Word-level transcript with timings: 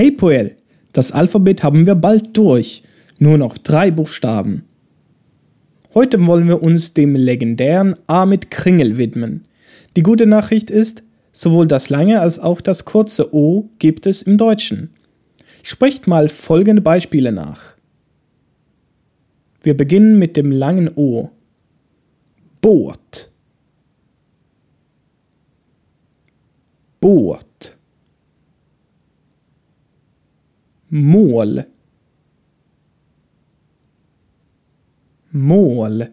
Hey 0.00 0.10
Poel, 0.10 0.56
das 0.94 1.12
Alphabet 1.12 1.62
haben 1.62 1.84
wir 1.84 1.94
bald 1.94 2.34
durch. 2.34 2.82
Nur 3.18 3.36
noch 3.36 3.58
drei 3.58 3.90
Buchstaben. 3.90 4.64
Heute 5.92 6.24
wollen 6.26 6.48
wir 6.48 6.62
uns 6.62 6.94
dem 6.94 7.14
legendären 7.14 7.96
A 8.06 8.24
mit 8.24 8.50
Kringel 8.50 8.96
widmen. 8.96 9.44
Die 9.96 10.02
gute 10.02 10.24
Nachricht 10.24 10.70
ist, 10.70 11.02
sowohl 11.32 11.66
das 11.66 11.90
lange 11.90 12.18
als 12.18 12.38
auch 12.38 12.62
das 12.62 12.86
kurze 12.86 13.34
O 13.34 13.68
gibt 13.78 14.06
es 14.06 14.22
im 14.22 14.38
Deutschen. 14.38 14.88
Sprecht 15.62 16.06
mal 16.06 16.30
folgende 16.30 16.80
Beispiele 16.80 17.30
nach. 17.30 17.60
Wir 19.62 19.76
beginnen 19.76 20.18
mit 20.18 20.34
dem 20.34 20.50
langen 20.50 20.88
O. 20.96 21.28
Boot. 22.62 23.30
Boot. 27.02 27.76
Mål. 30.90 31.66
Mål. 35.30 36.10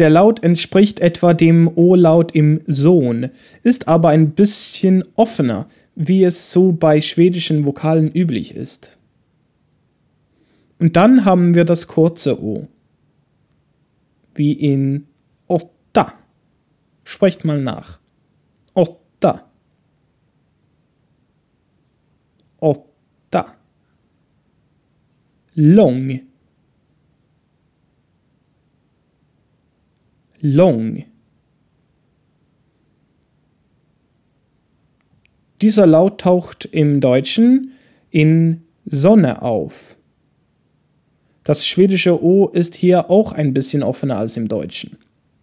Der 0.00 0.10
Laut 0.10 0.42
entspricht 0.42 0.98
etwa 0.98 1.34
dem 1.34 1.68
O-Laut 1.68 2.34
im 2.34 2.60
Sohn, 2.66 3.30
ist 3.62 3.86
aber 3.86 4.08
ein 4.08 4.32
bisschen 4.32 5.04
offener, 5.14 5.68
wie 5.94 6.24
es 6.24 6.50
so 6.50 6.72
bei 6.72 7.00
schwedischen 7.00 7.64
Vokalen 7.64 8.10
üblich 8.10 8.54
ist. 8.54 8.98
Und 10.80 10.96
dann 10.96 11.24
haben 11.24 11.54
wir 11.54 11.64
das 11.64 11.86
kurze 11.86 12.42
O. 12.42 12.66
Wie 14.34 14.52
in 14.52 15.06
Otta. 15.46 16.12
Sprecht 17.04 17.44
mal 17.44 17.62
nach. 17.62 18.00
Otta. 18.74 19.48
Otta. 22.60 23.56
Lång. 25.54 26.20
Lång. 30.40 31.04
Dieser 35.62 35.86
Laut 35.86 36.20
taucht 36.20 36.66
im 36.66 37.00
Deutschen 37.00 37.72
in 38.10 38.62
Sonne 38.84 39.42
auf. 39.42 39.96
Das 41.44 41.66
schwedische 41.66 42.22
O 42.22 42.48
ist 42.48 42.74
hier 42.74 43.10
auch 43.10 43.32
ein 43.32 43.54
bisschen 43.54 43.82
offener 43.82 44.18
als 44.18 44.36
im 44.36 44.48
Deutschen. 44.48 44.98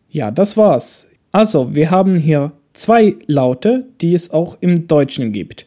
Ja, 0.09 0.31
das 0.31 0.57
war's. 0.57 1.09
Also, 1.31 1.73
wir 1.73 1.89
haben 1.89 2.15
hier 2.15 2.51
zwei 2.73 3.15
Laute, 3.25 3.87
die 4.01 4.13
es 4.13 4.29
auch 4.31 4.57
im 4.61 4.87
Deutschen 4.87 5.31
gibt, 5.31 5.65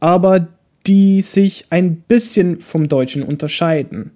aber 0.00 0.48
die 0.88 1.22
sich 1.22 1.66
ein 1.70 1.96
bisschen 1.96 2.58
vom 2.60 2.88
Deutschen 2.88 3.22
unterscheiden. 3.22 4.10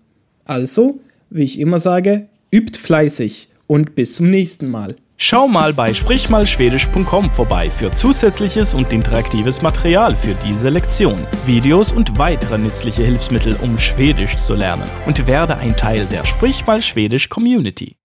Also, 0.45 0.98
wie 1.31 1.42
ich 1.42 1.61
immer 1.61 1.78
sage, 1.78 2.27
übt 2.51 2.78
fleißig 2.78 3.48
und 3.67 3.95
bis 3.95 4.17
zum 4.17 4.31
nächsten 4.31 4.69
Mal. 4.69 4.97
Schau 5.19 5.47
mal 5.47 5.73
bei 5.73 5.95
sprichmalschwedisch.com 5.95 7.31
vorbei 7.31 7.70
für 7.70 7.95
zusätzliches 7.95 8.75
und 8.75 8.93
interaktives 8.93 9.62
Material 9.62 10.17
für 10.17 10.34
diese 10.45 10.69
Lektion, 10.69 11.27
Videos 11.47 11.93
und 11.93 12.19
weitere 12.19 12.59
nützliche 12.59 13.05
Hilfsmittel, 13.05 13.56
um 13.62 13.78
Schwedisch 13.78 14.37
zu 14.37 14.55
lernen 14.55 14.89
und 15.06 15.27
werde 15.28 15.59
ein 15.59 15.77
Teil 15.77 16.06
der 16.06 16.25
Sprich 16.25 16.67
mal 16.67 16.83
Schwedisch 16.83 17.28
Community. 17.28 18.02